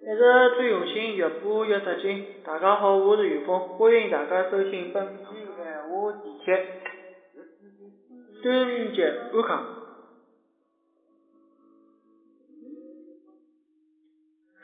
[0.00, 2.24] 一直最用心，越播越得劲。
[2.44, 5.24] 大家好，我是于峰，欢迎大家收听本期
[5.56, 6.66] 闲话地铁。
[8.40, 9.64] 端午节安康。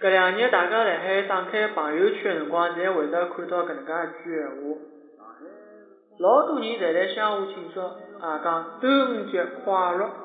[0.00, 4.78] 搿两日大家辣海打开朋友圈辰光，侪会得看到搿能介一句闲话，
[6.20, 10.23] 老多人侪辣相互庆祝，啊讲端午节快乐。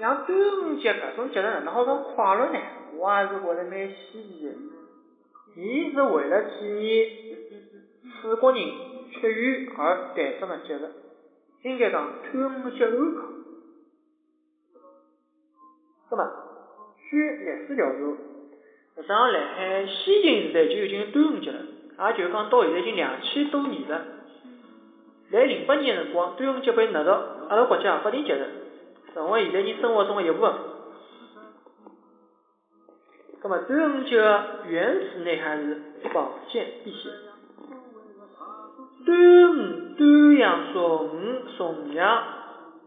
[0.00, 2.58] 像端午节搿种节日哪能好讲快乐呢？
[2.98, 4.52] 我也是觉着蛮稀奇的。
[5.56, 7.08] 伊是为了纪念
[8.20, 8.60] 楚国人
[9.10, 10.92] 屈原而诞生的节日，
[11.62, 13.32] 应该讲端午节安康。
[16.10, 16.30] 那么，
[17.08, 17.98] 据历史调查，
[18.96, 21.60] 实际上辣海先秦时代就已经有端午节了，
[22.10, 24.04] 也就讲到现在已经两千多年了。
[25.32, 28.46] 在零八年辰光，端午节被纳入阿拉国家法定节日。
[29.16, 30.52] 成为现在人生活中的一部分。
[33.42, 34.16] 那么端午节
[34.68, 35.80] 原始内涵是
[36.12, 37.08] 保健辟邪。
[39.06, 42.24] 端午、端阳、重五、重阳，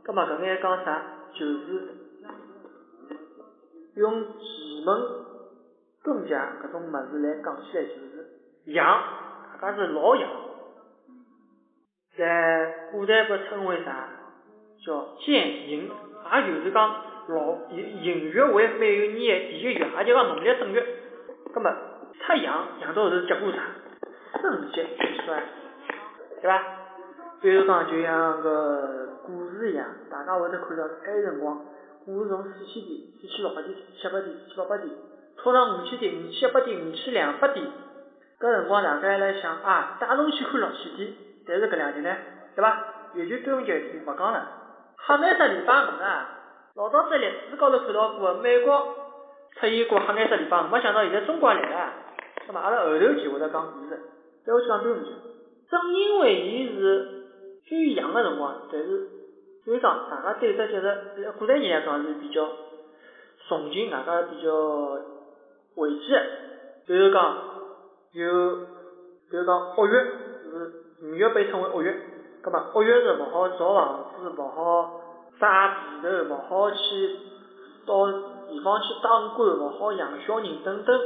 [0.05, 1.01] 那么搿眼讲啥？
[1.33, 1.95] 就是
[3.95, 5.01] 用奇门
[6.03, 8.29] 遁甲搿种物事来讲起来，就是
[8.65, 9.03] 阳，
[9.59, 10.29] 大家是老阳，
[12.15, 14.09] 在古代被称为啥？
[14.85, 15.89] 叫健阴。
[16.37, 16.95] 也就是讲，
[17.29, 20.85] 老寅寅月为每一年的第一月，也就讲农历正月。
[21.53, 21.71] 葛末
[22.19, 23.59] 太阳阳到后头结果啥？
[24.41, 25.43] 肾结血衰，
[26.41, 26.63] 对伐？
[27.41, 31.65] 比如讲，就像个股市一样，大家会得看到，埃辰光
[32.05, 34.89] 股市从四千点、四千六百点、四千七百点、四千八百点，
[35.37, 37.65] 冲上五千点、五千一百点、五千两百点。
[38.39, 41.13] 搿辰光大家还辣想啊，带侬去看六千点。
[41.47, 42.15] 但是搿两天呢，
[42.55, 42.85] 对伐？
[43.15, 44.51] 尤其端午节一天，勿讲了。
[45.17, 46.29] 黑颜色礼拜五啊，
[46.75, 48.79] 老早子历史高头看到过，美国
[49.59, 51.93] 出现过黑颜色礼拜五，没想到现在中国也来了。
[52.47, 53.99] 那么阿拉后头就会得讲故事，
[54.45, 55.11] 再下去讲端午节。
[55.69, 57.25] 正因为伊是
[57.67, 59.07] 最阳个辰光，但是
[59.65, 62.47] 所以讲大家对这节日，古代人来讲是比较
[63.47, 64.51] 崇敬，大家比较
[65.75, 66.05] 讳忌。
[66.85, 67.37] 比如讲
[68.13, 68.55] 有，
[69.29, 70.71] 比如讲恶月是
[71.03, 71.95] 五月被称为恶月。
[72.41, 74.98] 葛末恶月是勿好造房子，勿好
[75.39, 76.75] 啥被头，勿好去
[77.85, 78.11] 到
[78.49, 80.99] 地方去当官，勿好养小人等等。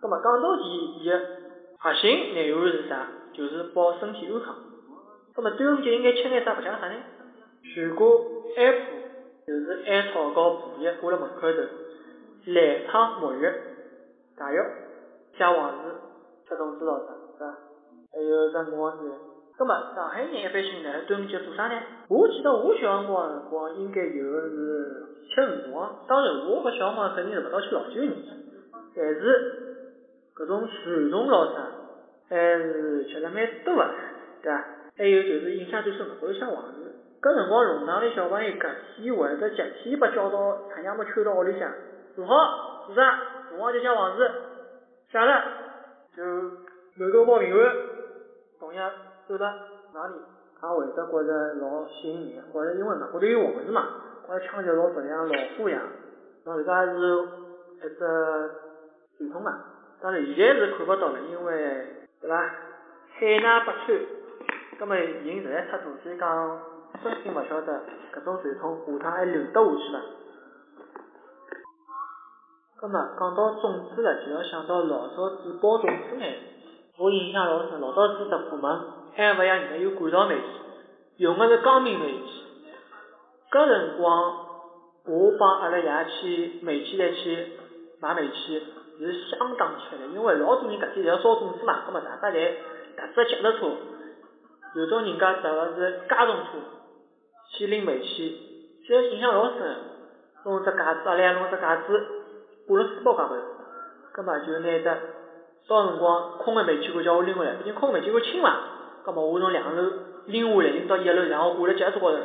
[0.00, 0.62] 葛末讲到底，
[1.00, 1.20] 伊个
[1.78, 3.06] 核心内涵是啥？
[3.34, 4.54] 就是保身体安康。
[5.34, 6.54] 葛末端午节应该吃眼啥？
[6.54, 6.94] 勿吃眼啥呢？
[7.62, 8.06] 全国
[8.56, 8.78] 艾铺
[9.46, 11.58] 就是艾草和蒲叶挂辣门口头，
[12.46, 13.52] 兰汤沐浴、
[14.38, 14.56] 大浴、
[15.36, 16.00] 写黄字、
[16.48, 17.58] 吃粽子咯啥，是伐？
[18.12, 19.29] 还有吃五黄子。
[19.60, 21.78] 那么上海人一般性呢，端午节做啥呢？
[22.08, 28.10] 我记得我小辰光辰光应该有个是吃鱼黄，当然我搿小辰光肯定是勿到吃老酒人，
[28.96, 29.84] 但是
[30.34, 31.60] 搿种传统老啥，
[32.30, 33.90] 还是吃了蛮多的，
[34.42, 34.64] 对伐？
[34.96, 36.94] 还有就是印象最深，会写黄字。
[37.20, 38.66] 搿辰光弄堂里小朋友隔
[38.96, 41.70] 天或者集体被叫到太阳没穿到屋里向，
[42.16, 43.02] 做好做啥？
[43.50, 44.30] 辰光就写黄字，
[45.12, 45.44] 写了
[46.16, 46.24] 就
[46.96, 47.76] 满头报平安，
[48.58, 48.90] 同样。
[49.30, 49.46] 走到
[49.94, 50.14] 哪里，
[50.60, 53.86] 也会得觉着老吸引人，或者因为外国头有王字嘛，
[54.26, 55.80] 觉着枪械老质量，老虎一样，
[56.44, 56.90] 那自家是
[57.76, 57.96] 一只
[59.18, 59.56] 传统嘛。
[60.02, 61.86] 当然现在是看不到了，因为
[62.20, 62.36] 对伐？
[63.14, 64.00] 海纳百川，
[64.80, 66.60] 葛末人实在太多，所以讲
[67.04, 67.80] 真心勿晓得
[68.12, 70.00] 搿种传统下趟还留得下去伐？
[72.80, 76.24] 葛末讲到粽子了，就要想到老早子包粽子呢，
[76.98, 78.98] 我印象老深，老早子十部门。
[79.14, 80.42] 还勿像现在有管道煤气，
[81.18, 82.44] 用的是钢明煤气。
[83.50, 84.46] 搿辰光，
[85.06, 87.52] 我帮阿拉爷去煤气站去
[88.00, 88.62] 买煤气，
[88.98, 92.54] 是相当吃力，因为老多人搿天侪要烧粽子嘛，葛末大家侪
[92.96, 93.70] 踏着脚踏车，
[94.76, 96.44] 有种人家踏个是家用车
[97.56, 99.76] 去拎煤气，就印象老深。
[100.44, 102.06] 弄只架子，阿拉爷弄只架子
[102.66, 103.34] 挂辣书包高头，
[104.12, 104.84] 葛末就拿只
[105.68, 108.56] 烧辰光空个煤气罐叫我拎回来，毕竟空煤气罐轻嘛。
[109.04, 109.92] 葛末我从两楼
[110.26, 112.18] 拎下来，拎到一楼，然后挂辣脚车高头，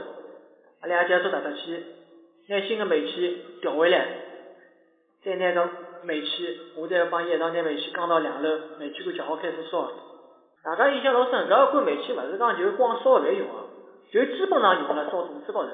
[0.81, 1.83] 阿拉脚车踏踏去，
[2.49, 4.05] 拿新个煤气调回来，
[5.23, 5.69] 再拿个
[6.03, 9.89] 煤气，我再帮伊一道拿煤气扛到两楼，煤气罐调好开始烧。
[10.63, 13.53] 大家印象老深，搿个罐煤气勿是讲就光烧饭用个，
[14.11, 15.69] 就基本上用辣烧粽子高头。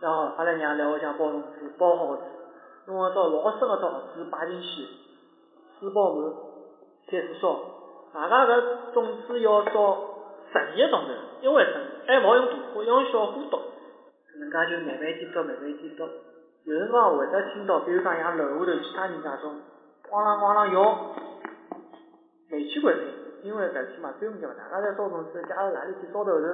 [0.00, 2.22] 然后阿拉娘来屋里向包粽子，包好子，
[2.86, 4.86] 弄个只老深个只盒子摆进去，
[5.78, 6.32] 水包满，
[7.10, 7.75] 开始烧。
[8.16, 8.62] 大家搿
[8.94, 9.70] 粽子要烧
[10.50, 11.08] 十二个钟头，
[11.42, 11.72] 因为什？
[12.06, 16.08] 还勿好用大火，要用小火烧，搿能介就慢慢点烧，慢慢点烧。
[16.64, 19.60] 有辰光会得听到，比如讲像楼下头其他人家种
[20.08, 21.14] 咣啷咣啷摇
[22.50, 23.04] 煤气罐声，
[23.42, 26.46] 因为搿天嘛端午节嘛，大家在烧粽子，假如哪里天烧头后头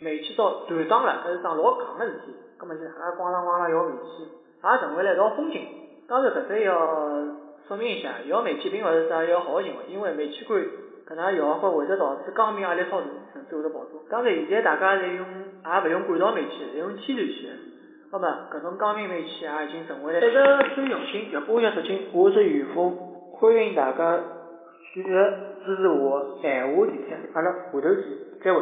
[0.00, 5.60] 煤气灶断档了，搿是桩老戆个事体，葛末就大家咣啷咣啷摇煤气，也成为了一道风景。
[6.08, 6.74] 当然搿只要
[7.68, 10.60] 说明一下，摇煤气并勿是啥一个好行为，因为煤气罐
[11.08, 13.90] 搿能摇法会得导致钢面压力超大，甚至会得爆炸。
[14.08, 15.26] 当然现在大家侪用
[15.64, 17.48] 也勿用管道煤气，侪用天然气。
[18.12, 22.08] 那么搿种钢面煤气也已经成为了一直最用心、越播越出镜。
[22.12, 22.96] 我是于峰，
[23.32, 24.20] 欢迎大家
[24.94, 25.08] 继续
[25.64, 28.04] 支持我闲话电台，阿拉下头见，
[28.44, 28.60] 再会。